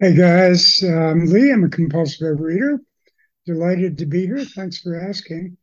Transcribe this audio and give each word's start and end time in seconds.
Hey 0.00 0.14
guys, 0.14 0.80
I'm 0.84 1.26
Lee. 1.26 1.50
I'm 1.50 1.64
a 1.64 1.68
compulsive 1.68 2.38
reader. 2.38 2.80
Delighted 3.46 3.98
to 3.98 4.06
be 4.06 4.26
here. 4.26 4.44
Thanks 4.44 4.78
for 4.78 4.94
asking. 4.94 5.56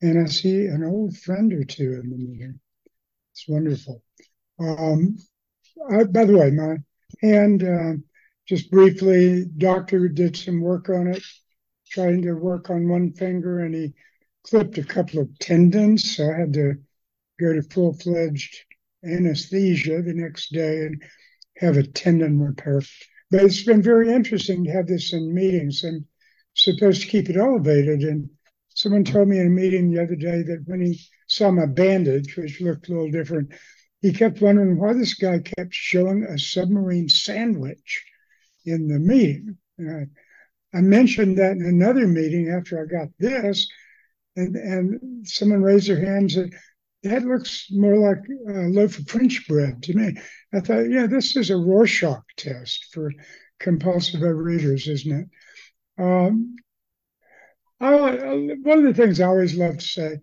And 0.00 0.18
I 0.18 0.24
see 0.24 0.64
an 0.64 0.82
old 0.82 1.14
friend 1.18 1.52
or 1.52 1.64
two 1.64 2.00
in 2.02 2.08
the 2.08 2.16
meeting. 2.16 2.60
It's 3.32 3.46
wonderful. 3.46 4.02
Um, 4.58 5.18
I, 5.92 6.04
by 6.04 6.24
the 6.24 6.34
way, 6.34 6.50
my 6.50 6.76
hand, 7.20 7.62
uh, 7.62 8.00
just 8.48 8.70
briefly, 8.70 9.44
doctor 9.58 10.08
did 10.08 10.34
some 10.34 10.62
work 10.62 10.88
on 10.88 11.08
it, 11.08 11.22
trying 11.90 12.22
to 12.22 12.32
work 12.32 12.70
on 12.70 12.88
one 12.88 13.12
finger, 13.12 13.58
and 13.58 13.74
he 13.74 13.92
clipped 14.44 14.78
a 14.78 14.82
couple 14.82 15.20
of 15.20 15.38
tendons. 15.40 16.16
So 16.16 16.32
I 16.32 16.38
had 16.38 16.54
to 16.54 16.76
go 17.38 17.52
to 17.52 17.60
full 17.60 17.92
fledged 17.92 18.64
anesthesia 19.04 20.00
the 20.00 20.14
next 20.14 20.54
day 20.54 20.86
and 20.86 21.02
have 21.58 21.76
a 21.76 21.82
tendon 21.82 22.40
repair. 22.40 22.80
But 23.34 23.46
it's 23.46 23.64
been 23.64 23.82
very 23.82 24.12
interesting 24.12 24.62
to 24.62 24.70
have 24.70 24.86
this 24.86 25.12
in 25.12 25.34
meetings. 25.34 25.82
I'm 25.82 26.06
supposed 26.54 27.02
to 27.02 27.08
keep 27.08 27.28
it 27.28 27.36
elevated. 27.36 28.02
And 28.02 28.30
someone 28.68 29.02
told 29.02 29.26
me 29.26 29.40
in 29.40 29.48
a 29.48 29.50
meeting 29.50 29.90
the 29.90 30.00
other 30.00 30.14
day 30.14 30.42
that 30.42 30.62
when 30.66 30.80
he 30.80 31.00
saw 31.26 31.50
my 31.50 31.66
bandage, 31.66 32.36
which 32.36 32.60
looked 32.60 32.88
a 32.88 32.92
little 32.92 33.10
different, 33.10 33.52
he 34.02 34.12
kept 34.12 34.40
wondering 34.40 34.78
why 34.78 34.92
this 34.92 35.14
guy 35.14 35.40
kept 35.40 35.74
showing 35.74 36.22
a 36.22 36.38
submarine 36.38 37.08
sandwich 37.08 38.04
in 38.66 38.86
the 38.86 39.00
meeting. 39.00 39.58
I, 39.80 40.04
I 40.72 40.80
mentioned 40.82 41.36
that 41.38 41.56
in 41.56 41.66
another 41.66 42.06
meeting 42.06 42.50
after 42.50 42.80
I 42.80 42.86
got 42.86 43.08
this, 43.18 43.68
and, 44.36 44.54
and 44.54 45.26
someone 45.26 45.60
raised 45.60 45.88
their 45.88 45.98
hand 45.98 46.18
and 46.18 46.30
said, 46.30 46.50
that 47.04 47.24
looks 47.24 47.68
more 47.70 47.96
like 47.96 48.18
a 48.48 48.68
loaf 48.68 48.98
of 48.98 49.08
French 49.08 49.46
bread 49.46 49.82
to 49.84 49.94
me. 49.94 50.16
I 50.52 50.60
thought, 50.60 50.90
yeah, 50.90 51.06
this 51.06 51.36
is 51.36 51.50
a 51.50 51.56
Rorschach 51.56 52.24
test 52.36 52.86
for 52.92 53.12
compulsive 53.60 54.20
overeaters, 54.20 54.88
isn't 54.88 55.12
it? 55.98 56.02
Um, 56.02 56.56
I, 57.80 58.56
one 58.62 58.78
of 58.78 58.84
the 58.84 58.94
things 58.94 59.20
I 59.20 59.26
always 59.26 59.54
love 59.54 59.78
to 59.78 59.84
say, 59.84 60.16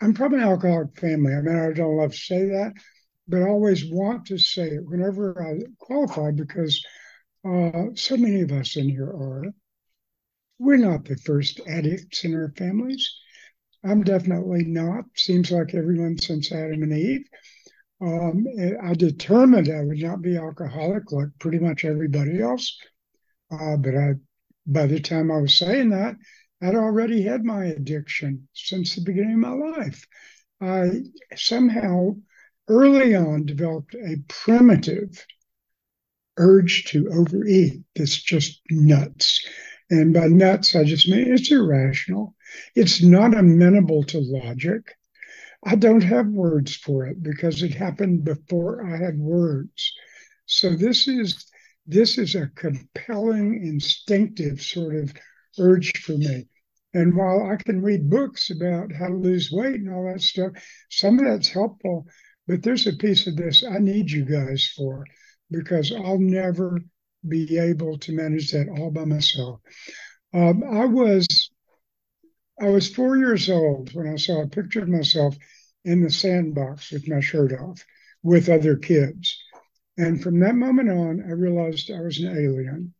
I'm 0.00 0.14
from 0.14 0.34
an 0.34 0.40
alcoholic 0.40 0.98
family. 0.98 1.34
I 1.34 1.40
mean, 1.40 1.58
I 1.58 1.72
don't 1.72 1.96
love 1.96 2.12
to 2.12 2.16
say 2.16 2.46
that, 2.46 2.74
but 3.26 3.42
I 3.42 3.48
always 3.48 3.90
want 3.90 4.26
to 4.26 4.38
say 4.38 4.68
it 4.68 4.86
whenever 4.86 5.42
I 5.42 5.64
qualify 5.78 6.30
because 6.30 6.84
uh, 7.44 7.86
so 7.94 8.16
many 8.16 8.42
of 8.42 8.52
us 8.52 8.76
in 8.76 8.88
here 8.88 9.08
are. 9.08 9.44
We're 10.60 10.76
not 10.76 11.04
the 11.04 11.16
first 11.16 11.60
addicts 11.68 12.24
in 12.24 12.34
our 12.34 12.52
families. 12.56 13.08
I'm 13.84 14.02
definitely 14.02 14.64
not. 14.64 15.04
Seems 15.14 15.50
like 15.50 15.74
everyone 15.74 16.18
since 16.18 16.52
Adam 16.52 16.82
and 16.82 16.92
Eve. 16.92 17.26
Um, 18.00 18.46
I 18.82 18.94
determined 18.94 19.68
I 19.68 19.82
would 19.82 19.98
not 19.98 20.22
be 20.22 20.36
alcoholic 20.36 21.10
like 21.10 21.28
pretty 21.38 21.58
much 21.58 21.84
everybody 21.84 22.40
else. 22.40 22.76
Uh, 23.50 23.76
but 23.76 23.96
I, 23.96 24.14
by 24.66 24.86
the 24.86 25.00
time 25.00 25.30
I 25.30 25.38
was 25.38 25.54
saying 25.54 25.90
that, 25.90 26.16
I'd 26.60 26.74
already 26.74 27.22
had 27.22 27.44
my 27.44 27.66
addiction 27.66 28.48
since 28.52 28.94
the 28.94 29.02
beginning 29.02 29.34
of 29.34 29.38
my 29.38 29.52
life. 29.52 30.06
I 30.60 31.02
somehow 31.36 32.16
early 32.68 33.14
on 33.14 33.46
developed 33.46 33.94
a 33.94 34.16
primitive 34.28 35.24
urge 36.36 36.84
to 36.86 37.08
overeat 37.10 37.82
that's 37.94 38.16
just 38.16 38.60
nuts. 38.70 39.44
And 39.90 40.12
by 40.12 40.26
nuts, 40.26 40.76
I 40.76 40.84
just 40.84 41.08
mean 41.08 41.32
it's 41.32 41.50
irrational. 41.50 42.34
It's 42.74 43.02
not 43.02 43.36
amenable 43.36 44.04
to 44.04 44.18
logic. 44.20 44.94
I 45.64 45.74
don't 45.74 46.02
have 46.02 46.28
words 46.28 46.76
for 46.76 47.06
it 47.06 47.22
because 47.22 47.62
it 47.62 47.74
happened 47.74 48.24
before 48.24 48.86
I 48.86 48.96
had 48.96 49.18
words. 49.18 49.92
So 50.46 50.76
this 50.76 51.08
is 51.08 51.46
this 51.86 52.18
is 52.18 52.34
a 52.34 52.50
compelling, 52.54 53.66
instinctive 53.66 54.60
sort 54.60 54.94
of 54.94 55.14
urge 55.58 55.98
for 56.02 56.12
me. 56.12 56.46
And 56.94 57.16
while 57.16 57.50
I 57.50 57.56
can 57.56 57.82
read 57.82 58.10
books 58.10 58.50
about 58.50 58.92
how 58.92 59.08
to 59.08 59.14
lose 59.14 59.50
weight 59.50 59.76
and 59.76 59.92
all 59.92 60.04
that 60.12 60.20
stuff, 60.20 60.52
some 60.90 61.18
of 61.18 61.24
that's 61.24 61.48
helpful. 61.48 62.06
But 62.46 62.62
there's 62.62 62.86
a 62.86 62.96
piece 62.96 63.26
of 63.26 63.36
this 63.36 63.64
I 63.64 63.78
need 63.78 64.10
you 64.10 64.24
guys 64.24 64.72
for 64.76 65.04
because 65.50 65.92
I'll 65.92 66.18
never 66.18 66.78
be 67.26 67.58
able 67.58 67.98
to 67.98 68.12
manage 68.12 68.52
that 68.52 68.68
all 68.68 68.90
by 68.90 69.04
myself. 69.04 69.60
Um, 70.32 70.62
I 70.64 70.84
was 70.84 71.26
I 72.60 72.68
was 72.68 72.92
four 72.92 73.16
years 73.16 73.48
old 73.48 73.94
when 73.94 74.08
I 74.08 74.16
saw 74.16 74.42
a 74.42 74.48
picture 74.48 74.82
of 74.82 74.88
myself 74.88 75.36
in 75.84 76.02
the 76.02 76.10
sandbox 76.10 76.90
with 76.90 77.08
my 77.08 77.20
shirt 77.20 77.52
off 77.52 77.84
with 78.22 78.48
other 78.48 78.76
kids. 78.76 79.40
And 79.96 80.20
from 80.22 80.40
that 80.40 80.54
moment 80.54 80.90
on, 80.90 81.22
I 81.22 81.32
realized 81.32 81.90
I 81.90 82.00
was 82.00 82.18
an 82.18 82.36
alien 82.36 82.94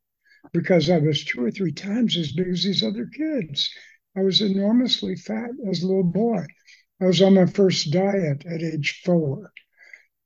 because 0.53 0.89
I 0.89 0.99
was 0.99 1.25
two 1.25 1.45
or 1.45 1.51
three 1.51 1.73
times 1.73 2.17
as 2.17 2.33
big 2.33 2.49
as 2.49 2.63
these 2.63 2.85
other 2.85 3.07
kids. 3.07 3.71
I 4.17 4.21
was 4.21 4.41
enormously 4.41 5.17
fat 5.17 5.51
as 5.69 5.83
a 5.83 5.87
little 5.87 6.05
boy. 6.05 6.45
I 7.01 7.07
was 7.07 7.21
on 7.21 7.35
my 7.35 7.47
first 7.47 7.93
diet 7.93 8.47
at 8.47 8.63
age 8.63 9.03
four. 9.05 9.53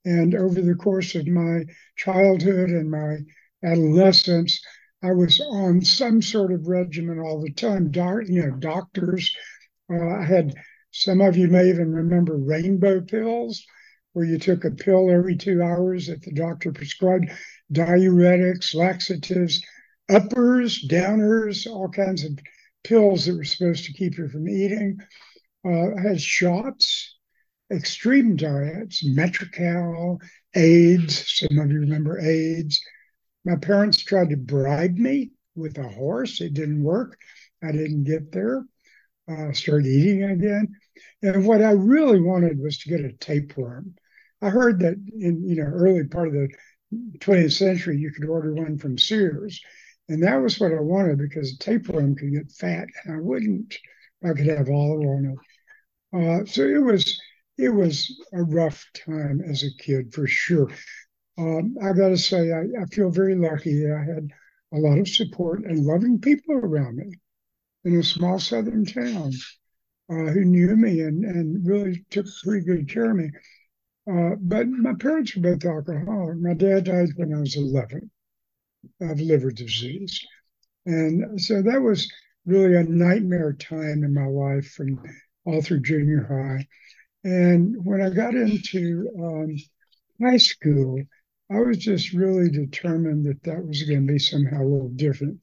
And 0.05 0.35
over 0.35 0.61
the 0.61 0.75
course 0.75 1.15
of 1.15 1.27
my 1.27 1.65
childhood 1.97 2.71
and 2.71 2.91
my 2.91 3.19
adolescence, 3.63 4.61
I 5.05 5.13
was 5.13 5.41
on 5.41 5.83
some 5.83 6.23
sort 6.23 6.53
of 6.53 6.69
regimen 6.69 7.19
all 7.19 7.43
the 7.43 7.53
time. 7.53 7.91
You 7.95 8.47
know, 8.47 8.57
doctors. 8.57 9.35
Uh, 9.91 10.09
I 10.09 10.25
had 10.25 10.55
some 10.93 11.21
of 11.21 11.37
you 11.37 11.49
may 11.49 11.69
even 11.71 11.93
remember 11.93 12.37
rainbow 12.37 13.01
pills, 13.01 13.65
where 14.13 14.25
you 14.25 14.39
took 14.39 14.65
a 14.65 14.71
pill 14.71 15.11
every 15.11 15.37
two 15.37 15.61
hours 15.61 16.07
that 16.07 16.23
the 16.23 16.33
doctor 16.33 16.71
prescribed. 16.71 17.31
Diuretics, 17.73 18.75
laxatives, 18.75 19.61
uppers, 20.09 20.87
downers, 20.89 21.67
all 21.67 21.89
kinds 21.89 22.25
of 22.25 22.39
pills 22.85 23.25
that 23.25 23.35
were 23.35 23.45
supposed 23.45 23.87
to 23.87 23.93
keep 23.93 24.19
you 24.19 24.29
from 24.29 24.49
eating. 24.49 24.99
Uh, 25.65 25.95
I 25.97 26.01
had 26.01 26.21
shots, 26.21 27.17
extreme 27.73 28.37
diets, 28.37 29.05
Metrecal, 29.05 30.21
Ayds. 30.55 31.39
Some 31.39 31.59
of 31.59 31.71
you 31.73 31.81
remember 31.81 32.21
Ayds 32.21 32.81
my 33.45 33.57
parents 33.57 34.03
tried 34.03 34.31
to 34.31 34.37
bribe 34.37 34.97
me 34.97 35.33
with 35.55 35.79
a 35.79 35.89
horse. 35.89 36.41
It 36.41 36.55
didn't 36.55 36.83
work. 36.83 37.19
I 37.63 37.73
didn't 37.73 38.05
get 38.05 38.33
there. 38.33 38.65
Uh, 39.29 39.53
started 39.53 39.87
eating 39.87 40.25
again. 40.25 40.75
And 41.23 41.47
what 41.47 41.63
I 41.63 41.73
really 41.73 42.21
wanted 42.21 42.59
was 42.59 42.79
to 42.79 42.89
get 42.89 43.05
a 43.05 43.13
tapeworm. 43.13 43.95
I 44.41 44.51
heard 44.51 44.81
that 44.81 44.95
in 44.95 45.49
you 45.49 45.57
know 45.57 45.65
early 45.65 46.05
part 46.05 46.29
of 46.29 46.35
the 46.35 46.49
20th 47.21 47.53
century 47.53 47.97
you 47.97 48.11
could 48.11 48.29
order 48.29 48.53
one 48.55 48.77
from 48.79 48.99
Sears, 48.99 49.61
and 50.09 50.23
that 50.23 50.37
was 50.37 50.59
what 50.59 50.73
I 50.73 50.81
wanted 50.81 51.19
because 51.19 51.53
a 51.53 51.59
tapeworm 51.59 52.17
could 52.17 52.33
get 52.33 52.51
fat, 52.53 52.89
and 53.05 53.15
I 53.15 53.21
wouldn't. 53.21 53.77
I 54.25 54.33
could 54.35 54.47
have 54.47 54.69
olive 54.69 55.01
oil. 55.01 55.37
Uh, 56.13 56.45
so 56.45 56.63
it 56.63 56.83
was 56.83 57.21
it 57.57 57.71
was 57.71 58.21
a 58.33 58.43
rough 58.43 58.85
time 59.07 59.41
as 59.49 59.63
a 59.63 59.83
kid 59.83 60.13
for 60.13 60.27
sure. 60.27 60.71
Um, 61.39 61.77
I 61.83 61.93
got 61.93 62.09
to 62.09 62.19
say, 62.19 62.53
I, 62.53 62.61
I, 62.83 62.85
feel 62.91 63.11
very 63.11 63.35
lucky 63.35 63.83
that 63.83 63.97
I 63.97 64.05
had 64.05 64.29
a 64.75 64.79
lot 64.79 64.99
of 64.99 65.09
support 65.09 65.65
and 65.65 65.85
loving 65.85 66.21
people 66.21 66.55
around 66.55 66.97
me 66.97 67.11
in 67.85 67.99
a 67.99 68.03
small 68.03 68.39
southern 68.39 68.85
town 68.85 69.33
uh, 70.11 70.31
who 70.31 70.45
knew 70.45 70.77
me 70.77 71.01
and, 71.01 71.25
and 71.25 71.67
really 71.67 72.05
took 72.11 72.27
pretty 72.45 72.67
good 72.67 72.89
care 72.89 73.11
of 73.11 73.17
me. 73.17 73.31
Uh, 74.11 74.35
but 74.41 74.69
my 74.69 74.95
parents 74.95 75.35
were 75.35 75.43
both 75.43 75.65
alcoholic. 75.65 76.37
My 76.39 76.55
dad 76.55 76.85
died 76.85 77.09
when 77.17 77.33
I 77.33 77.41
was 77.41 77.57
11 77.57 78.11
of 79.01 79.21
liver 79.21 79.51
disease. 79.51 80.21
And 80.85 81.41
so 81.41 81.63
that 81.63 81.81
was 81.81 82.11
really 82.45 82.77
a 82.77 82.83
nightmare 82.83 83.53
time 83.53 84.05
in 84.05 84.13
my 84.13 84.27
life 84.27 84.67
from 84.73 85.01
all 85.45 85.63
through 85.63 85.81
junior 85.81 86.27
high. 86.29 86.67
And 87.25 87.77
when 87.85 88.03
I 88.03 88.11
got 88.11 88.35
into 88.35 89.09
um, 89.19 89.57
high 90.21 90.39
school, 90.39 91.01
I 91.53 91.61
was 91.61 91.79
just 91.79 92.13
really 92.13 92.49
determined 92.49 93.27
that 93.27 93.43
that 93.45 93.67
was 93.67 93.83
going 93.83 94.07
to 94.07 94.13
be 94.13 94.19
somehow 94.19 94.63
a 94.63 94.65
little 94.65 94.89
different. 94.89 95.41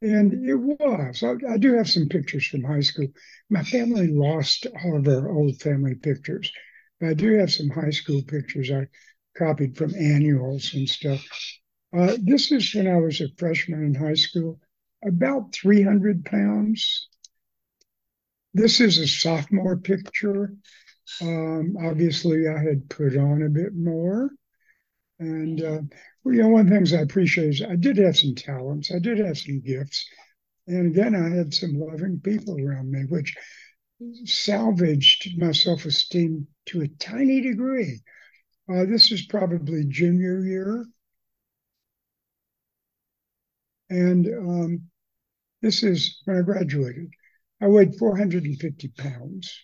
And 0.00 0.48
it 0.48 0.54
was. 0.54 1.22
I, 1.22 1.34
I, 1.52 1.58
do 1.58 1.74
have 1.74 1.88
some 1.88 2.08
pictures 2.08 2.46
from 2.46 2.62
high 2.62 2.80
school. 2.80 3.08
My 3.50 3.62
family 3.64 4.08
lost 4.08 4.66
all 4.84 4.98
of 4.98 5.08
our 5.08 5.30
old 5.30 5.60
family 5.60 5.94
pictures. 5.94 6.52
But 7.00 7.10
I 7.10 7.14
do 7.14 7.38
have 7.38 7.52
some 7.52 7.70
high 7.70 7.90
school 7.90 8.22
pictures 8.22 8.70
I 8.70 8.86
copied 9.36 9.76
from 9.76 9.94
annuals 9.94 10.74
and 10.74 10.88
stuff. 10.88 11.24
Uh, 11.96 12.16
this 12.20 12.52
is 12.52 12.74
when 12.74 12.86
I 12.86 13.00
was 13.00 13.20
a 13.20 13.28
freshman 13.36 13.84
in 13.84 13.94
high 13.94 14.14
school, 14.14 14.60
about 15.04 15.54
300 15.54 16.24
pounds. 16.24 17.08
This 18.54 18.80
is 18.80 18.98
a 18.98 19.08
sophomore 19.08 19.76
picture. 19.76 20.54
Um, 21.20 21.76
obviously, 21.82 22.48
I 22.48 22.58
had 22.58 22.88
put 22.88 23.16
on 23.16 23.42
a 23.42 23.48
bit 23.48 23.74
more. 23.74 24.30
And 25.22 25.62
uh, 25.62 25.80
well, 26.24 26.34
you 26.34 26.42
know, 26.42 26.48
one 26.48 26.62
of 26.62 26.66
the 26.66 26.74
things 26.74 26.92
I 26.92 27.00
appreciate 27.00 27.50
is 27.50 27.62
I 27.62 27.76
did 27.76 27.96
have 27.98 28.16
some 28.16 28.34
talents, 28.34 28.90
I 28.92 28.98
did 28.98 29.18
have 29.18 29.38
some 29.38 29.60
gifts, 29.60 30.04
and 30.66 30.88
again, 30.88 31.14
I 31.14 31.36
had 31.36 31.54
some 31.54 31.78
loving 31.78 32.20
people 32.20 32.58
around 32.60 32.90
me, 32.90 33.04
which 33.08 33.36
salvaged 34.24 35.38
my 35.38 35.52
self-esteem 35.52 36.48
to 36.66 36.80
a 36.82 36.88
tiny 36.88 37.40
degree. 37.40 38.00
Uh, 38.68 38.84
this 38.84 39.12
is 39.12 39.26
probably 39.26 39.84
junior 39.84 40.44
year. 40.44 40.86
And 43.90 44.26
um, 44.26 44.82
this 45.60 45.84
is 45.84 46.20
when 46.24 46.38
I 46.38 46.42
graduated. 46.42 47.10
I 47.60 47.68
weighed 47.68 47.94
450 47.96 48.88
pounds 48.88 49.56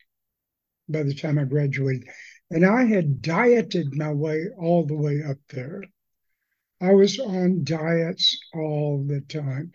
by 0.88 1.02
the 1.02 1.14
time 1.14 1.36
I 1.36 1.44
graduated. 1.44 2.08
And 2.50 2.64
I 2.64 2.84
had 2.84 3.20
dieted 3.20 3.94
my 3.94 4.12
way 4.12 4.46
all 4.58 4.86
the 4.86 4.96
way 4.96 5.22
up 5.22 5.38
there. 5.50 5.84
I 6.80 6.92
was 6.92 7.18
on 7.18 7.64
diets 7.64 8.38
all 8.54 9.04
the 9.06 9.20
time. 9.20 9.72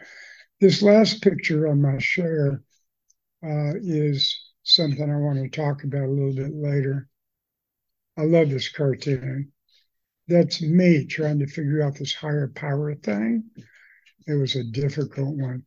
This 0.60 0.81
last 0.81 1.22
picture 1.22 1.68
on 1.68 1.81
my 1.81 2.00
share 2.00 2.64
uh, 3.44 3.75
is 3.75 4.40
something 4.64 5.10
I 5.10 5.18
want 5.18 5.40
to 5.40 5.50
talk 5.50 5.84
about 5.84 6.06
a 6.06 6.12
little 6.12 6.34
bit 6.34 6.56
later. 6.56 7.10
I 8.18 8.24
love 8.24 8.50
this 8.50 8.70
cartoon. 8.70 9.52
That's 10.28 10.62
me 10.62 11.06
trying 11.06 11.40
to 11.40 11.48
figure 11.48 11.81
out 11.81 11.96
this 11.96 12.14
higher 12.14 12.48
power 12.48 12.96
thing. 12.96 13.44
It 14.25 14.36
was 14.36 14.56
a 14.56 14.64
difficult 14.64 15.36
one. 15.36 15.66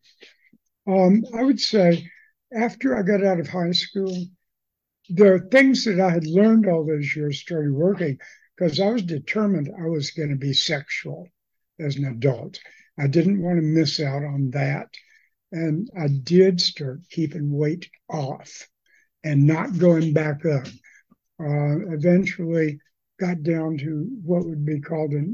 Um, 0.89 1.25
I 1.35 1.43
would 1.43 1.61
say 1.61 2.09
after 2.57 2.97
I 2.97 3.03
got 3.03 3.23
out 3.23 3.41
of 3.41 3.49
high 3.49 3.73
school, 3.73 4.27
the 5.09 5.47
things 5.51 5.85
that 5.85 6.01
I 6.01 6.11
had 6.11 6.27
learned 6.27 6.67
all 6.67 6.85
those 6.85 7.15
years 7.15 7.41
started 7.41 7.73
working 7.73 8.19
because 8.57 8.81
I 8.81 8.89
was 8.91 9.03
determined 9.03 9.71
I 9.79 9.87
was 9.87 10.11
going 10.11 10.31
to 10.31 10.37
be 10.37 10.53
sexual 10.53 11.29
as 11.79 11.97
an 11.97 12.07
adult. 12.07 12.59
I 12.99 13.07
didn't 13.07 13.43
want 13.43 13.59
to 13.59 13.63
miss 13.63 14.01
out 14.01 14.25
on 14.25 14.51
that. 14.53 14.89
And 15.53 15.89
I 15.99 16.09
did 16.09 16.61
start 16.61 17.01
keeping 17.11 17.53
weight 17.53 17.89
off 18.09 18.67
and 19.23 19.47
not 19.47 19.79
going 19.79 20.13
back 20.13 20.45
up. 20.45 20.67
Uh, 21.39 21.93
eventually 21.93 22.79
got 23.21 23.43
down 23.43 23.77
to 23.79 24.09
what 24.25 24.47
would 24.47 24.65
be 24.65 24.81
called 24.81 25.13
a 25.13 25.25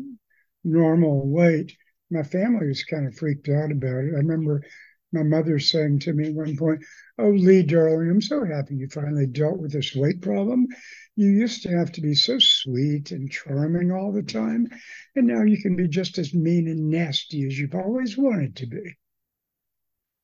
normal 0.64 1.28
weight. 1.28 1.76
My 2.10 2.22
family 2.22 2.68
was 2.68 2.84
kind 2.84 3.06
of 3.06 3.14
freaked 3.14 3.48
out 3.48 3.70
about 3.70 4.04
it. 4.04 4.14
I 4.14 4.18
remember 4.18 4.62
my 5.12 5.22
mother 5.22 5.58
saying 5.58 6.00
to 6.00 6.12
me 6.12 6.28
at 6.28 6.34
one 6.34 6.56
point, 6.56 6.84
Oh, 7.18 7.30
Lee, 7.30 7.62
darling, 7.62 8.10
I'm 8.10 8.22
so 8.22 8.44
happy 8.44 8.74
you 8.76 8.88
finally 8.88 9.26
dealt 9.26 9.58
with 9.58 9.70
this 9.70 9.94
weight 9.94 10.22
problem. 10.22 10.66
You 11.14 11.28
used 11.28 11.62
to 11.62 11.76
have 11.76 11.92
to 11.92 12.00
be 12.00 12.14
so 12.14 12.38
sweet 12.38 13.10
and 13.12 13.30
charming 13.30 13.92
all 13.92 14.12
the 14.12 14.22
time, 14.22 14.66
and 15.14 15.26
now 15.26 15.42
you 15.42 15.60
can 15.60 15.76
be 15.76 15.88
just 15.88 16.16
as 16.16 16.32
mean 16.32 16.68
and 16.68 16.88
nasty 16.88 17.46
as 17.46 17.58
you've 17.58 17.74
always 17.74 18.16
wanted 18.16 18.56
to 18.56 18.66
be. 18.66 18.96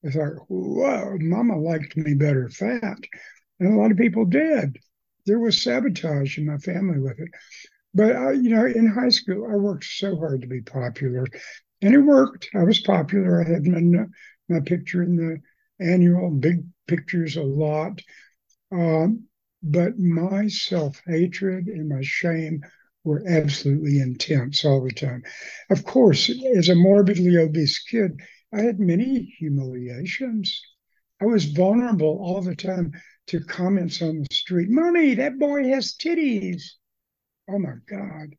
I 0.06 0.11
thought, 0.11 0.46
whoa, 0.49 1.19
mama 1.20 1.58
liked 1.58 1.96
me 1.96 2.14
better 2.14 2.49
fat. 2.49 2.99
And 3.61 3.75
a 3.75 3.76
lot 3.76 3.90
of 3.90 3.99
people 3.99 4.25
did. 4.25 4.79
There 5.26 5.40
was 5.40 5.62
sabotage 5.62 6.38
in 6.38 6.46
my 6.46 6.56
family 6.56 7.00
with 7.00 7.19
it. 7.20 7.29
But, 7.93 8.17
I, 8.17 8.32
you 8.32 8.49
know, 8.50 8.64
in 8.64 8.87
high 8.87 9.08
school, 9.11 9.46
I 9.50 9.56
worked 9.56 9.85
so 9.85 10.17
hard 10.17 10.40
to 10.40 10.46
be 10.46 10.62
popular. 10.62 11.26
And 11.82 11.93
it 11.93 11.99
worked. 11.99 12.49
I 12.55 12.62
was 12.62 12.81
popular. 12.81 13.44
I 13.44 13.49
had 13.49 13.67
my, 13.67 14.05
my 14.49 14.61
picture 14.61 15.02
in 15.02 15.17
the 15.17 15.38
annual 15.81 16.31
big 16.31 16.65
pictures 16.87 17.37
a 17.37 17.43
lot. 17.43 18.01
Um, 18.73 19.25
but 19.63 19.99
my 19.99 20.49
self 20.49 21.01
hatred 21.07 21.67
and 21.67 21.89
my 21.89 22.03
shame 22.03 22.63
were 23.05 23.25
absolutely 23.27 24.01
intense 24.01 24.65
all 24.65 24.83
the 24.83 24.93
time. 24.93 25.23
Of 25.71 25.85
course, 25.85 26.31
as 26.57 26.69
a 26.69 26.75
morbidly 26.75 27.37
obese 27.37 27.79
kid, 27.79 28.21
I 28.53 28.63
had 28.63 28.79
many 28.79 29.35
humiliations. 29.39 30.61
I 31.21 31.27
was 31.27 31.47
vulnerable 31.47 32.19
all 32.23 32.43
the 32.43 32.55
time 32.55 32.93
to 33.29 33.41
comments 33.41 34.01
on 34.03 34.19
the 34.19 34.35
street. 34.35 34.69
Mommy, 34.71 35.15
that 35.15 35.39
boy 35.39 35.65
has 35.69 35.95
titties. 35.95 36.63
Oh 37.49 37.59
my 37.59 37.75
God. 37.89 38.35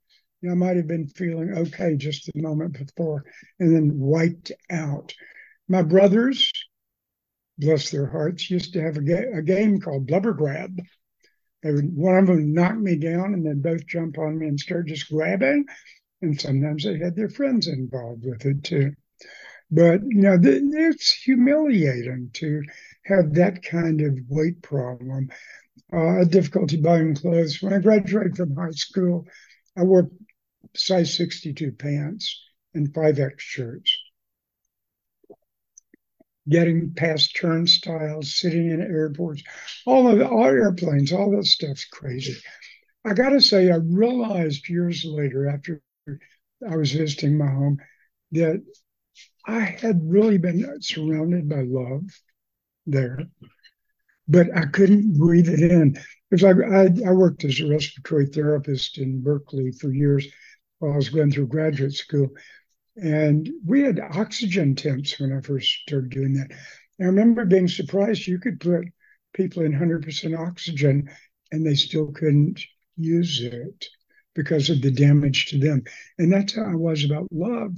I 0.50 0.54
might 0.54 0.78
have 0.78 0.88
been 0.88 1.08
feeling 1.08 1.52
okay 1.54 1.98
just 1.98 2.30
a 2.30 2.32
moment 2.36 2.74
before 2.74 3.26
and 3.60 3.76
then 3.76 4.00
wiped 4.00 4.54
out. 4.70 5.14
My 5.68 5.82
brothers, 5.82 6.50
bless 7.60 7.92
their 7.92 8.08
hearts, 8.08 8.50
used 8.50 8.74
to 8.74 8.82
have 8.82 8.98
a, 8.98 9.02
ga- 9.02 9.38
a 9.38 9.42
game 9.42 9.80
called 9.80 10.08
Blubber 10.08 10.34
Grab. 10.34 10.82
They 11.62 11.74
would, 11.74 11.96
one 11.96 12.18
of 12.18 12.28
them 12.28 12.38
would 12.38 12.46
knock 12.46 12.78
me 12.78 12.96
down 12.96 13.34
and 13.34 13.46
then 13.46 13.62
both 13.62 13.86
jump 13.86 14.18
on 14.18 14.40
me 14.40 14.48
and 14.48 14.60
start 14.60 14.88
just 14.88 15.10
grabbing. 15.12 15.66
And 16.22 16.40
sometimes 16.40 16.84
they 16.84 16.98
had 16.98 17.16
their 17.16 17.30
friends 17.30 17.68
involved 17.68 18.24
with 18.26 18.46
it 18.46 18.64
too. 18.64 18.94
But, 19.72 20.02
you 20.04 20.22
know, 20.22 20.40
th- 20.40 20.64
it's 20.66 21.14
humiliating 21.14 22.32
to 22.36 22.64
have 23.06 23.34
that 23.36 23.62
kind 23.64 24.02
of 24.02 24.18
weight 24.28 24.62
problem, 24.62 25.30
uh, 25.94 26.24
difficulty 26.24 26.78
buying 26.78 27.16
clothes. 27.16 27.62
When 27.62 27.74
I 27.74 27.80
graduated 27.80 28.38
from 28.38 28.56
high 28.56 28.72
school, 28.72 29.28
I 29.78 29.84
wore 29.84 30.10
size 30.76 31.14
62 31.16 31.74
pants 31.74 32.42
and 32.74 32.94
5X 32.94 33.40
shirts 33.40 33.99
getting 36.50 36.94
past 36.96 37.36
turnstiles, 37.36 38.36
sitting 38.36 38.72
in 38.72 38.82
airports, 38.82 39.44
all 39.86 40.08
of 40.08 40.22
all 40.32 40.46
airplanes, 40.46 41.14
all 41.14 41.32
that 41.32 41.46
stuff's 41.46 41.86
crazy. 41.86 42.36
I 43.06 43.14
got 43.14 43.30
to 43.30 43.42
say, 43.42 43.72
I 43.72 43.76
realized 43.76 44.68
years 44.68 45.06
later, 45.06 45.48
after 45.48 45.82
I 46.68 46.76
was 46.76 46.92
visiting 46.92 47.38
my 47.38 47.48
home, 47.48 47.78
that 48.32 48.64
I 49.46 49.62
had 49.62 50.02
really 50.04 50.38
been 50.38 50.82
surrounded 50.82 51.48
by 51.48 51.62
love 51.62 52.04
there, 52.86 53.20
but 54.28 54.48
I 54.56 54.66
couldn't 54.66 55.18
breathe 55.18 55.50
it 55.50 55.62
in. 55.62 55.98
Because 56.30 56.44
I, 56.44 56.52
I, 56.52 57.10
I 57.10 57.12
worked 57.14 57.44
as 57.46 57.60
a 57.60 57.68
respiratory 57.68 58.28
therapist 58.28 59.00
in 59.00 59.24
Berkeley 59.24 59.72
for 59.72 59.92
years 59.92 60.28
while 60.78 60.94
I 60.94 60.98
was 60.98 61.10
going 61.10 61.32
through 61.32 61.48
graduate 61.48 61.94
school. 61.94 62.30
And 63.02 63.50
we 63.66 63.82
had 63.82 64.00
oxygen 64.00 64.76
temps 64.76 65.20
when 65.20 65.32
I 65.32 65.42
first 65.42 65.70
started 65.88 66.10
doing 66.10 66.34
that. 66.34 66.52
I 67.00 67.06
remember 67.06 67.46
being 67.46 67.68
surprised 67.68 68.28
you 68.28 68.40
could 68.40 68.60
put 68.60 68.86
people 69.34 69.64
in 69.64 69.74
100% 69.74 70.38
oxygen 70.38 71.10
and 71.52 71.66
they 71.66 71.76
still 71.76 72.12
couldn't 72.12 72.62
use 72.98 73.42
it 73.42 73.86
because 74.36 74.70
of 74.70 74.82
the 74.82 74.92
damage 74.92 75.48
to 75.48 75.60
them. 75.60 75.84
And 76.18 76.32
that's 76.32 76.56
how 76.56 76.64
I 76.64 76.76
was 76.76 77.06
about 77.06 77.28
love. 77.32 77.72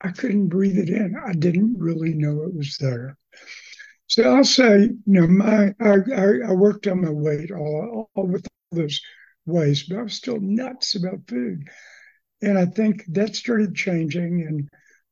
I 0.00 0.10
couldn't 0.10 0.48
breathe 0.48 0.78
it 0.78 0.90
in. 0.90 1.16
I 1.16 1.32
didn't 1.32 1.76
really 1.78 2.14
know 2.14 2.42
it 2.42 2.54
was 2.54 2.76
there. 2.78 3.16
So 4.06 4.22
I'll 4.22 4.44
say, 4.44 4.84
you 4.84 4.96
know, 5.06 5.26
my 5.26 5.74
I, 5.80 5.96
I, 6.14 6.48
I 6.48 6.52
worked 6.52 6.86
on 6.86 7.02
my 7.02 7.10
weight 7.10 7.50
all, 7.50 8.10
all 8.14 8.26
with 8.26 8.46
all 8.46 8.78
those 8.78 9.00
ways, 9.44 9.84
but 9.84 9.98
I 9.98 10.02
was 10.02 10.14
still 10.14 10.40
nuts 10.40 10.94
about 10.94 11.28
food. 11.28 11.68
And 12.40 12.58
I 12.58 12.66
think 12.66 13.04
that 13.08 13.34
started 13.34 13.74
changing 13.74 14.40
in 14.40 14.68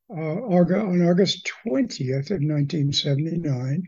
uh, 0.09 0.41
on 0.41 1.01
August 1.07 1.51
20th 1.65 2.31
of 2.31 2.39
1979. 2.39 3.83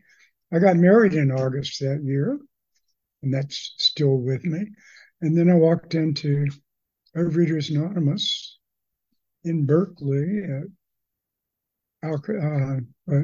I 0.51 0.59
got 0.59 0.75
married 0.75 1.13
in 1.13 1.31
August 1.31 1.79
that 1.79 2.01
year, 2.03 2.37
and 3.21 3.33
that's 3.33 3.75
still 3.77 4.17
with 4.17 4.43
me. 4.43 4.67
And 5.21 5.37
then 5.37 5.49
I 5.49 5.53
walked 5.53 5.95
into 5.95 6.47
Overeaters 7.15 7.69
Anonymous 7.69 8.57
in 9.43 9.65
Berkeley 9.65 10.43
at 10.43 10.63
uh, 12.03 12.77
uh, 13.11 13.21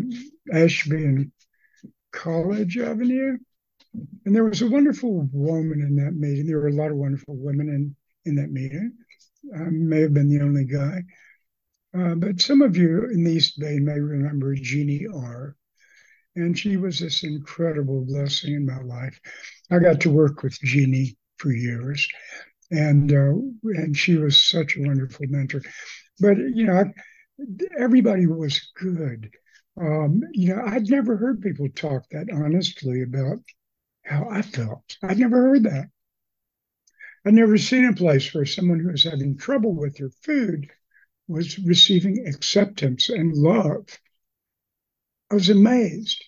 Ashby 0.54 1.04
and 1.06 1.32
College 2.12 2.78
Avenue. 2.78 3.38
And 4.26 4.36
there 4.36 4.44
was 4.44 4.62
a 4.62 4.70
wonderful 4.70 5.30
woman 5.32 5.82
in 5.82 5.96
that 5.98 6.16
meeting. 6.16 6.48
There 6.48 6.60
were 6.60 6.68
a 6.68 6.74
lot 6.74 6.92
of 6.92 6.98
wonderful 6.98 7.36
women 7.38 7.70
in, 7.70 7.96
in 8.26 8.36
that 8.36 8.52
meeting. 8.52 8.94
I 9.54 9.70
may 9.70 10.02
have 10.02 10.14
been 10.14 10.30
the 10.30 10.44
only 10.44 10.66
guy. 10.66 11.04
Uh, 11.98 12.16
but 12.16 12.42
some 12.42 12.62
of 12.62 12.76
you 12.76 13.06
in 13.06 13.24
the 13.24 13.32
East 13.32 13.60
Bay 13.60 13.80
may 13.80 14.00
remember 14.00 14.54
Jeannie 14.56 15.08
R. 15.14 15.56
And 16.36 16.58
she 16.58 16.76
was 16.76 17.00
this 17.00 17.24
incredible 17.24 18.04
blessing 18.06 18.54
in 18.56 18.66
my 18.66 18.82
life. 18.82 19.20
I 19.72 19.80
got 19.80 20.02
to 20.02 20.12
work 20.12 20.44
with 20.44 20.60
Jeannie 20.60 21.18
for 21.38 21.52
years, 21.52 22.06
and 22.72 23.12
uh, 23.12 23.36
and 23.64 23.98
she 23.98 24.18
was 24.18 24.38
such 24.38 24.76
a 24.76 24.82
wonderful 24.82 25.28
mentor. 25.30 25.62
But 26.20 26.38
you 26.38 26.66
know, 26.66 26.92
everybody 27.80 28.26
was 28.26 28.72
good. 28.76 29.32
Um, 29.80 30.22
you 30.34 30.56
know, 30.56 30.62
I'd 30.66 30.90
never 30.90 31.18
heard 31.18 31.42
people 31.42 31.68
talk 31.70 32.04
that 32.12 32.28
honestly 32.34 33.02
about 33.02 33.40
how 34.04 34.28
I 34.30 34.42
felt. 34.42 34.98
I'd 35.04 35.20
never 35.20 35.42
heard 35.42 35.64
that. 35.64 35.88
I'd 37.26 37.34
never 37.34 37.58
seen 37.58 37.86
a 37.86 37.94
place 37.94 38.34
where 38.34 38.46
someone 38.46 38.80
who 38.80 38.92
was 38.92 39.04
having 39.04 39.36
trouble 39.36 39.74
with 39.74 39.98
their 39.98 40.12
food 40.22 40.70
was 41.28 41.58
receiving 41.58 42.28
acceptance 42.28 43.10
and 43.10 43.34
love. 43.34 43.88
I 45.32 45.34
was 45.34 45.50
amazed. 45.50 46.24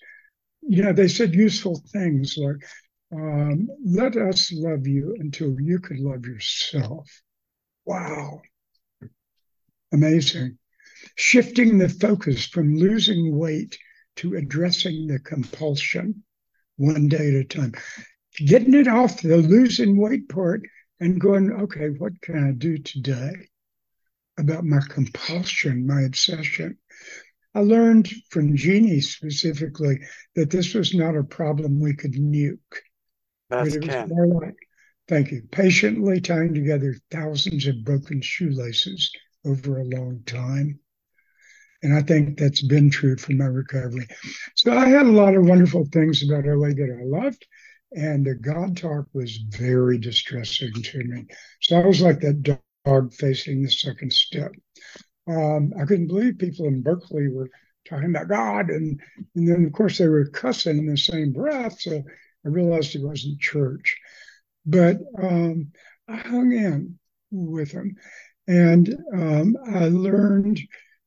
You 0.64 0.84
know, 0.84 0.94
they 0.94 1.08
said 1.08 1.36
useful 1.36 1.84
things 1.94 2.36
like, 2.36 2.66
um, 3.14 3.68
let 3.86 4.18
us 4.18 4.52
love 4.52 4.88
you 4.88 5.16
until 5.20 5.56
you 5.62 5.80
could 5.80 6.00
love 6.00 6.26
yourself. 6.26 7.08
Wow. 7.86 8.42
Amazing. 9.94 10.58
Shifting 11.16 11.78
the 11.78 11.90
focus 11.90 12.48
from 12.48 12.76
losing 12.76 13.38
weight 13.38 13.78
to 14.18 14.36
addressing 14.36 15.08
the 15.08 15.20
compulsion 15.20 16.24
one 16.78 17.08
day 17.08 17.30
at 17.30 17.36
a 17.36 17.44
time. 17.44 17.76
Getting 18.38 18.74
it 18.74 18.88
off 18.88 19.22
the 19.22 19.38
losing 19.38 19.96
weight 19.98 20.28
part 20.28 20.64
and 21.00 21.22
going, 21.22 21.52
okay, 21.52 21.90
what 21.98 22.20
can 22.22 22.48
I 22.48 22.52
do 22.52 22.78
today 22.78 23.50
about 24.40 24.66
my 24.66 24.80
compulsion, 24.90 25.88
my 25.88 26.02
obsession? 26.02 26.78
I 27.54 27.62
learned 27.62 28.10
from 28.30 28.56
Jeannie 28.56 29.02
specifically 29.02 30.00
that 30.36 30.52
this 30.52 30.74
was 30.74 30.94
not 30.94 31.16
a 31.16 31.24
problem 31.24 31.80
we 31.80 31.96
could 31.96 32.14
nuke. 32.14 32.58
That's 33.50 33.76
but 33.76 33.84
it 33.84 33.88
was 33.88 34.10
more 34.10 34.42
like, 34.42 34.56
thank 35.08 35.32
you, 35.32 35.42
patiently 35.52 36.22
tying 36.22 36.54
together 36.54 36.96
thousands 37.10 37.66
of 37.66 37.84
broken 37.84 38.22
shoelaces 38.22 39.12
over 39.46 39.80
a 39.80 39.86
long 39.86 40.22
time. 40.26 40.80
And 41.84 41.94
I 41.94 42.02
think 42.02 42.38
that's 42.38 42.62
been 42.62 42.90
true 42.90 43.18
for 43.18 43.34
my 43.34 43.46
recovery. 43.46 44.08
So 44.56 44.76
I 44.76 44.90
had 44.90 45.06
a 45.06 45.12
lot 45.12 45.36
of 45.36 45.46
wonderful 45.46 45.88
things 45.92 46.24
about 46.24 46.48
OA 46.48 46.74
that 46.74 46.98
I 47.00 47.06
loved. 47.06 47.46
And 47.94 48.26
the 48.26 48.36
God 48.36 48.78
talk 48.78 49.06
was 49.14 49.38
very 49.50 49.98
distressing 49.98 50.74
to 50.74 51.04
me. 51.04 51.26
So 51.62 51.80
I 51.80 51.86
was 51.86 52.02
like 52.02 52.20
that 52.22 52.60
dog 52.86 53.14
facing 53.14 53.64
the 53.64 53.72
second 53.72 54.12
step. 54.12 54.52
Um, 55.28 55.74
I 55.80 55.86
couldn't 55.86 56.08
believe 56.08 56.38
people 56.38 56.66
in 56.66 56.82
Berkeley 56.82 57.30
were 57.30 57.50
talking 57.88 58.10
about 58.10 58.28
God. 58.28 58.70
And, 58.70 59.00
and 59.36 59.48
then, 59.48 59.66
of 59.66 59.74
course, 59.74 59.98
they 59.98 60.08
were 60.08 60.30
cussing 60.30 60.78
in 60.78 60.86
the 60.86 60.98
same 60.98 61.32
breath. 61.32 61.80
So 61.80 62.04
I 62.46 62.50
realized 62.50 62.96
it 62.96 63.04
wasn't 63.04 63.40
church. 63.40 63.98
But 64.66 64.98
um, 65.22 65.72
I 66.08 66.18
hung 66.18 66.52
in 66.52 67.00
with 67.32 67.72
them. 67.72 67.96
And 68.48 68.96
um, 69.14 69.58
I 69.66 69.88
learned 69.88 70.62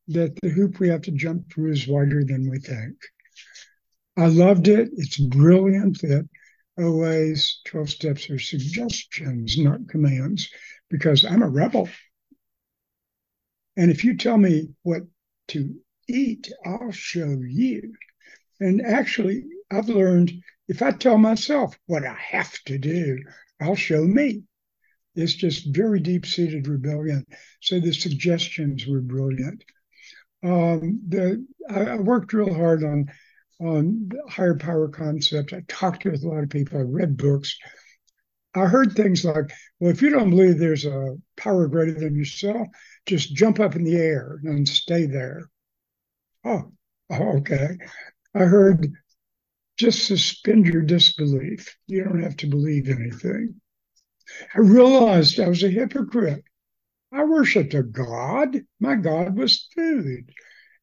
that 0.09 0.35
the 0.43 0.49
hoop 0.49 0.79
we 0.79 0.89
have 0.89 1.03
to 1.03 1.13
jump 1.13 1.51
through 1.53 1.73
is 1.73 1.89
wider 1.89 2.25
than 2.25 2.51
we 2.51 2.59
think. 2.59 2.97
I 4.17 4.27
loved 4.27 4.69
it. 4.69 4.91
It's 4.97 5.19
brilliant 5.19 6.01
that 6.03 6.29
OA's 6.79 7.61
12 7.67 7.91
steps 7.91 8.31
are 8.31 8.39
suggestions, 8.39 9.59
not 9.59 9.89
commands, 9.89 10.51
because 10.89 11.25
I'm 11.25 11.43
a 11.43 11.49
rebel. 11.49 11.89
And 13.77 13.91
if 13.91 14.05
you 14.05 14.17
tell 14.17 14.39
me 14.39 14.71
what 14.83 15.03
to 15.49 15.75
eat, 16.09 16.53
I'll 16.65 16.93
show 16.93 17.41
you. 17.47 17.95
And 18.61 18.83
actually, 18.83 19.45
I've 19.71 19.89
learned 19.89 20.33
if 20.69 20.83
I 20.83 20.91
tell 20.93 21.19
myself 21.19 21.79
what 21.87 22.05
I 22.05 22.15
have 22.15 22.53
to 22.67 22.79
do, 22.79 23.19
I'll 23.61 23.77
show 23.77 24.03
me. 24.03 24.43
It's 25.15 25.35
just 25.35 25.75
very 25.75 26.01
deep 26.01 26.27
seated 26.27 26.69
rebellion. 26.69 27.27
So 27.61 27.81
the 27.81 27.93
suggestions 27.93 28.87
were 28.87 29.01
brilliant 29.01 29.65
um, 30.43 31.01
the 31.09 31.47
I, 31.69 31.81
I, 31.81 31.95
worked 31.97 32.33
real 32.33 32.53
hard 32.53 32.83
on 32.83 33.11
on 33.61 34.11
higher 34.29 34.57
power 34.57 34.89
concepts. 34.89 35.53
I 35.53 35.63
talked 35.69 36.05
with 36.05 36.25
a 36.25 36.29
lot 36.29 36.43
of 36.43 36.51
people. 36.51 36.79
I 36.79 36.83
read 36.83 37.17
books. 37.17 37.59
I 38.55 38.67
heard 38.67 38.93
things 38.93 39.25
like, 39.25 39.53
"Well, 39.79 39.91
if 39.91 40.03
you 40.03 40.11
don't 40.11 40.31
believe 40.31 40.59
there's 40.59 40.85
a 40.85 41.17
power 41.37 41.69
greater 41.69 41.93
than 41.95 42.17
yourself, 42.17 42.69
just 43.07 43.35
jump 43.35 43.61
up 43.61 43.77
in 43.77 43.85
the 43.85 43.97
air 43.97 44.41
and 44.45 44.69
stay 44.69 45.07
there." 45.07 45.51
Oh, 46.45 46.73
oh 47.11 47.39
okay. 47.39 47.79
I 48.35 48.45
heard, 48.45 48.93
just 49.77 50.07
suspend 50.07 50.67
your 50.67 50.83
disbelief. 50.83 51.77
You 51.87 52.05
don't 52.05 52.23
have 52.23 52.37
to 52.39 52.47
believe 52.47 52.89
anything. 52.89 53.61
I 54.55 54.61
realized 54.61 55.41
I 55.41 55.49
was 55.49 55.63
a 55.63 55.71
hypocrite. 55.71 56.45
I 57.13 57.25
worshiped 57.25 57.75
a 57.75 57.83
God. 57.83 58.65
My 58.79 58.97
God 58.97 59.37
was 59.37 59.69
food. 59.75 60.33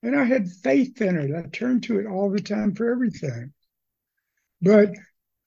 And 0.04 0.16
I 0.16 0.24
had 0.24 0.48
faith 0.50 1.01
in 1.01 1.18
it. 1.18 1.36
I 1.36 1.48
turned 1.50 1.84
to 1.84 2.00
it 2.00 2.06
all 2.06 2.30
the 2.30 2.42
time 2.42 2.75
for 2.75 2.92
everything. 2.92 3.54
But 4.62 4.92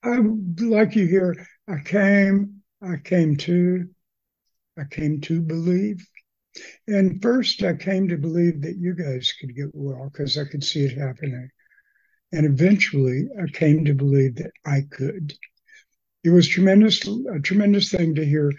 I, 0.03 0.19
like 0.59 0.97
you 0.97 1.07
here, 1.07 1.47
I 1.69 1.79
came, 1.85 2.63
I 2.83 2.97
came 2.97 3.37
to, 3.39 3.89
I 4.79 4.85
came 4.85 5.21
to 5.23 5.41
believe. 5.41 6.07
And 6.89 7.23
first, 7.23 7.63
I 7.63 7.75
came 7.75 8.09
to 8.09 8.17
believe 8.17 8.63
that 8.63 8.77
you 8.77 8.95
guys 8.95 9.33
could 9.41 9.55
get 9.55 9.71
well 9.73 10.11
because 10.13 10.37
I 10.37 10.45
could 10.45 10.65
see 10.65 10.85
it 10.85 10.99
happening. 10.99 11.49
And 12.33 12.47
eventually, 12.47 13.29
I 13.41 13.47
came 13.47 13.85
to 13.85 13.95
believe 13.95 14.37
that 14.37 14.53
I 14.65 14.83
could. 14.91 15.35
It 16.25 16.31
was 16.31 16.49
tremendous, 16.49 17.07
a 17.07 17.41
tremendous 17.41 17.91
thing 17.91 18.15
to 18.17 18.25
hear 18.25 18.53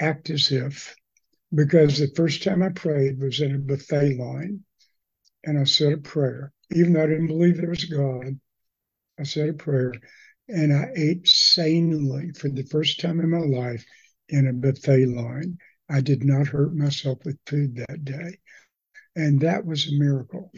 act 0.00 0.30
as 0.30 0.50
if 0.52 0.94
because 1.54 1.98
the 1.98 2.12
first 2.14 2.42
time 2.42 2.62
I 2.62 2.70
prayed 2.70 3.18
was 3.20 3.40
in 3.40 3.54
a 3.54 3.58
buffet 3.58 4.18
line 4.18 4.64
and 5.46 5.58
I 5.58 5.64
said 5.64 5.92
a 5.92 5.98
prayer. 5.98 6.52
Even 6.72 6.92
though 6.92 7.04
I 7.04 7.06
didn't 7.06 7.28
believe 7.28 7.56
there 7.56 7.70
was 7.70 7.84
God, 7.84 8.38
I 9.18 9.22
said 9.22 9.48
a 9.48 9.54
prayer 9.54 9.94
and 10.48 10.72
I 10.72 10.90
ate 10.94 11.26
sanely 11.26 12.32
for 12.32 12.48
the 12.48 12.64
first 12.64 13.00
time 13.00 13.20
in 13.20 13.30
my 13.30 13.38
life 13.38 13.84
in 14.28 14.48
a 14.48 14.52
buffet 14.52 15.06
line. 15.06 15.58
I 15.88 16.00
did 16.00 16.24
not 16.24 16.48
hurt 16.48 16.74
myself 16.74 17.18
with 17.24 17.38
food 17.46 17.76
that 17.76 18.04
day. 18.04 18.38
And 19.14 19.40
that 19.40 19.64
was 19.64 19.86
a 19.86 19.98
miracle. 19.98 20.52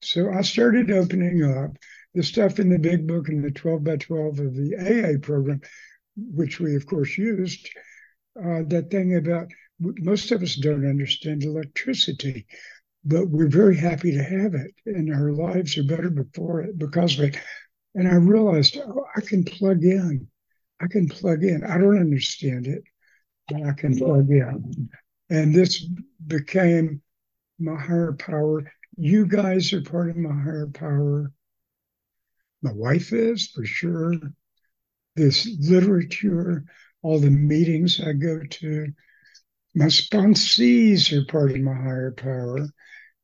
So 0.00 0.30
I 0.30 0.42
started 0.42 0.90
opening 0.90 1.42
up 1.42 1.76
the 2.14 2.22
stuff 2.22 2.58
in 2.58 2.70
the 2.70 2.78
big 2.78 3.06
book 3.06 3.28
and 3.28 3.44
the 3.44 3.50
12 3.50 3.84
by 3.84 3.96
12 3.96 4.38
of 4.38 4.54
the 4.54 4.76
AA 4.76 5.18
program, 5.20 5.60
which 6.16 6.58
we, 6.58 6.76
of 6.76 6.86
course, 6.86 7.18
used. 7.18 7.68
Uh, 8.38 8.62
that 8.68 8.90
thing 8.90 9.16
about 9.16 9.50
most 9.80 10.30
of 10.30 10.42
us 10.42 10.54
don't 10.54 10.88
understand 10.88 11.42
electricity, 11.42 12.46
but 13.04 13.28
we're 13.28 13.48
very 13.48 13.76
happy 13.76 14.12
to 14.12 14.22
have 14.22 14.54
it, 14.54 14.72
and 14.86 15.12
our 15.12 15.32
lives 15.32 15.76
are 15.78 15.84
better 15.84 16.10
before 16.10 16.62
it 16.62 16.78
because 16.78 17.18
of 17.18 17.24
it. 17.26 17.38
And 17.94 18.06
I 18.06 18.14
realized, 18.14 18.78
oh, 18.78 19.06
I 19.16 19.20
can 19.20 19.44
plug 19.44 19.84
in. 19.84 20.28
I 20.80 20.86
can 20.86 21.08
plug 21.08 21.42
in. 21.42 21.64
I 21.64 21.78
don't 21.78 21.98
understand 21.98 22.66
it, 22.66 22.82
but 23.48 23.62
I 23.66 23.72
can 23.72 23.96
plug 23.96 24.30
in. 24.30 24.90
And 25.28 25.54
this 25.54 25.86
became 26.26 27.02
my 27.58 27.78
higher 27.78 28.12
power. 28.12 28.70
You 28.96 29.26
guys 29.26 29.72
are 29.72 29.82
part 29.82 30.10
of 30.10 30.16
my 30.16 30.32
higher 30.32 30.68
power. 30.72 31.32
My 32.62 32.72
wife 32.72 33.12
is 33.12 33.48
for 33.48 33.64
sure. 33.64 34.14
This 35.16 35.48
literature, 35.60 36.64
all 37.02 37.18
the 37.18 37.30
meetings 37.30 38.00
I 38.00 38.12
go 38.12 38.42
to, 38.42 38.92
my 39.74 39.86
sponsees 39.86 41.12
are 41.12 41.24
part 41.30 41.52
of 41.52 41.60
my 41.60 41.74
higher 41.74 42.12
power. 42.16 42.68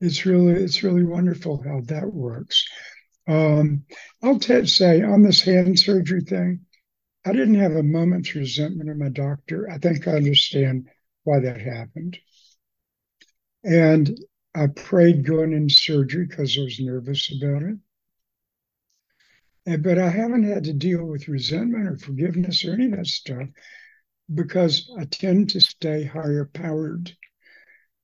It's 0.00 0.26
really 0.26 0.62
it's 0.62 0.82
really 0.82 1.04
wonderful 1.04 1.62
how 1.62 1.80
that 1.82 2.12
works. 2.12 2.66
Um, 3.28 3.84
I'll 4.22 4.38
t- 4.38 4.66
say 4.66 5.02
on 5.02 5.22
this 5.22 5.42
hand 5.42 5.78
surgery 5.78 6.20
thing, 6.22 6.60
I 7.24 7.32
didn't 7.32 7.56
have 7.56 7.72
a 7.76 7.82
moment's 7.82 8.34
resentment 8.34 8.90
of 8.90 8.98
my 8.98 9.08
doctor. 9.08 9.70
I 9.70 9.78
think 9.78 10.06
I 10.06 10.12
understand 10.12 10.88
why 11.24 11.40
that 11.40 11.60
happened. 11.60 12.18
And 13.64 14.18
I 14.54 14.68
prayed 14.68 15.26
going 15.26 15.52
into 15.52 15.74
surgery 15.74 16.26
because 16.26 16.56
I 16.56 16.62
was 16.62 16.80
nervous 16.80 17.30
about 17.30 17.62
it. 17.62 17.76
And, 19.66 19.82
but 19.82 19.98
I 19.98 20.08
haven't 20.08 20.44
had 20.44 20.64
to 20.64 20.72
deal 20.72 21.04
with 21.04 21.28
resentment 21.28 21.88
or 21.88 21.98
forgiveness 21.98 22.64
or 22.64 22.72
any 22.72 22.86
of 22.86 22.92
that 22.92 23.06
stuff 23.06 23.48
because 24.32 24.90
I 24.98 25.04
tend 25.04 25.50
to 25.50 25.60
stay 25.60 26.04
higher 26.04 26.44
powered. 26.44 27.16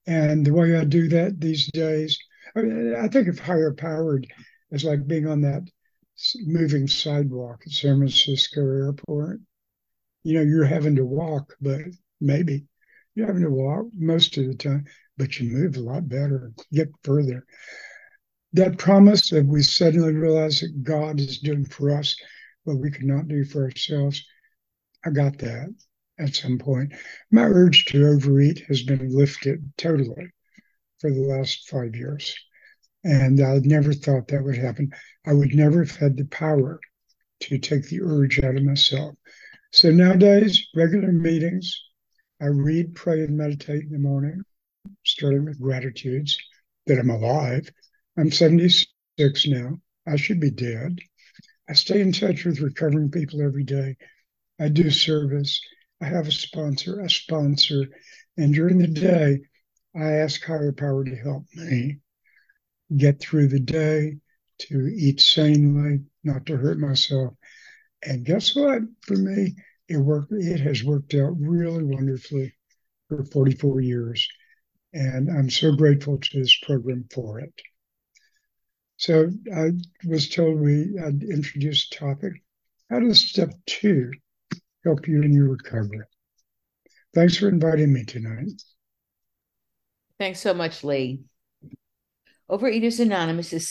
And 0.06 0.44
the 0.44 0.52
way 0.52 0.76
I 0.76 0.84
do 0.84 1.08
that 1.08 1.40
these 1.40 1.70
days, 1.72 2.18
I, 2.56 2.62
mean, 2.62 2.94
I 2.94 3.08
think 3.08 3.28
of 3.28 3.38
higher 3.38 3.72
powered 3.72 4.26
as 4.72 4.84
like 4.84 5.06
being 5.06 5.26
on 5.26 5.42
that 5.42 5.62
moving 6.44 6.88
sidewalk 6.88 7.62
at 7.66 7.72
San 7.72 7.98
Francisco 7.98 8.60
airport. 8.60 9.40
You 10.24 10.34
know, 10.34 10.42
you're 10.42 10.64
having 10.64 10.96
to 10.96 11.04
walk, 11.04 11.56
but 11.60 11.80
maybe 12.20 12.64
you're 13.14 13.26
having 13.26 13.42
to 13.42 13.50
walk 13.50 13.86
most 13.96 14.36
of 14.36 14.46
the 14.46 14.54
time, 14.54 14.86
but 15.16 15.38
you 15.38 15.50
move 15.50 15.76
a 15.76 15.80
lot 15.80 16.08
better, 16.08 16.52
get 16.72 16.88
further. 17.04 17.44
That 18.52 18.78
promise 18.78 19.30
that 19.30 19.46
we 19.46 19.62
suddenly 19.62 20.12
realize 20.12 20.60
that 20.60 20.82
God 20.82 21.20
is 21.20 21.38
doing 21.38 21.64
for 21.64 21.90
us 21.90 22.16
what 22.64 22.78
we 22.78 22.90
could 22.90 23.04
not 23.04 23.28
do 23.28 23.44
for 23.44 23.64
ourselves, 23.64 24.24
I 25.04 25.10
got 25.10 25.38
that 25.38 25.70
at 26.22 26.34
some 26.34 26.58
point. 26.58 26.92
My 27.30 27.44
urge 27.44 27.86
to 27.86 28.06
overeat 28.06 28.64
has 28.68 28.82
been 28.82 29.14
lifted 29.14 29.72
totally 29.76 30.30
for 31.00 31.10
the 31.10 31.20
last 31.20 31.68
five 31.68 31.94
years. 31.96 32.34
And 33.04 33.40
I 33.40 33.58
never 33.64 33.92
thought 33.92 34.28
that 34.28 34.44
would 34.44 34.56
happen. 34.56 34.92
I 35.26 35.32
would 35.32 35.54
never 35.54 35.84
have 35.84 35.96
had 35.96 36.16
the 36.16 36.26
power 36.26 36.78
to 37.40 37.58
take 37.58 37.88
the 37.88 38.00
urge 38.02 38.42
out 38.42 38.56
of 38.56 38.62
myself. 38.62 39.16
So 39.72 39.90
nowadays, 39.90 40.68
regular 40.76 41.10
meetings, 41.10 41.76
I 42.40 42.46
read, 42.46 42.94
pray, 42.94 43.22
and 43.22 43.36
meditate 43.36 43.84
in 43.84 43.90
the 43.90 43.98
morning, 43.98 44.42
starting 45.04 45.44
with 45.44 45.60
gratitudes 45.60 46.36
that 46.86 46.98
I'm 46.98 47.10
alive. 47.10 47.70
I'm 48.16 48.30
76 48.30 49.46
now. 49.46 49.80
I 50.06 50.16
should 50.16 50.40
be 50.40 50.50
dead. 50.50 50.98
I 51.68 51.72
stay 51.74 52.00
in 52.00 52.12
touch 52.12 52.44
with 52.44 52.60
recovering 52.60 53.10
people 53.10 53.42
every 53.42 53.64
day. 53.64 53.96
I 54.60 54.68
do 54.68 54.90
service. 54.90 55.60
I 56.02 56.06
have 56.06 56.26
a 56.26 56.32
sponsor, 56.32 57.00
a 57.00 57.08
sponsor, 57.08 57.86
and 58.36 58.52
during 58.52 58.78
the 58.78 58.88
day, 58.88 59.40
I 59.94 60.12
ask 60.14 60.42
higher 60.42 60.72
power 60.72 61.04
to 61.04 61.14
help 61.14 61.44
me 61.54 61.98
get 62.96 63.20
through 63.20 63.48
the 63.48 63.60
day, 63.60 64.16
to 64.58 64.88
eat 64.88 65.20
sanely, 65.20 66.00
not 66.24 66.46
to 66.46 66.56
hurt 66.56 66.78
myself. 66.78 67.34
And 68.02 68.24
guess 68.24 68.56
what? 68.56 68.82
For 69.02 69.16
me, 69.16 69.54
it 69.88 69.96
worked. 69.96 70.32
It 70.32 70.60
has 70.60 70.82
worked 70.82 71.14
out 71.14 71.38
really 71.38 71.84
wonderfully 71.84 72.52
for 73.08 73.24
44 73.24 73.80
years, 73.80 74.28
and 74.92 75.30
I'm 75.30 75.50
so 75.50 75.76
grateful 75.76 76.18
to 76.18 76.38
this 76.38 76.56
program 76.62 77.06
for 77.12 77.38
it. 77.38 77.54
So 78.96 79.30
I 79.54 79.72
was 80.06 80.28
told 80.28 80.60
we 80.60 80.98
I'd 80.98 81.22
introduce 81.22 81.86
a 81.86 81.94
topic. 81.94 82.32
How 82.90 82.98
does 82.98 83.28
step 83.28 83.50
two 83.66 84.10
help 84.84 85.06
you 85.06 85.22
in 85.22 85.32
your 85.32 85.48
recovery? 85.48 86.00
Thanks 87.14 87.36
for 87.36 87.48
inviting 87.48 87.92
me 87.92 88.04
tonight. 88.04 88.62
Thanks 90.18 90.40
so 90.40 90.54
much, 90.54 90.82
Lee. 90.82 91.24
Overeaters 92.48 93.00
Anonymous 93.00 93.52
is 93.52 93.60